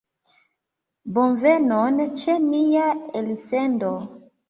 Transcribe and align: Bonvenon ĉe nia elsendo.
Bonvenon 1.19 2.01
ĉe 2.25 2.41
nia 2.49 2.91
elsendo. 3.25 3.97